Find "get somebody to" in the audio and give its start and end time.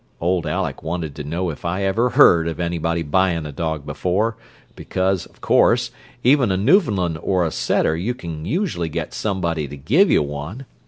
8.89-9.77